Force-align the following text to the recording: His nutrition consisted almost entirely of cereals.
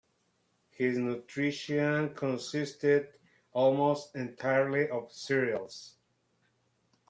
His 0.71 0.97
nutrition 0.97 2.15
consisted 2.15 3.09
almost 3.53 4.15
entirely 4.15 4.89
of 4.89 5.11
cereals. 5.11 5.93